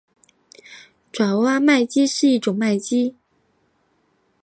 [1.11, 3.15] 爪哇麦鸡是一种麦鸡。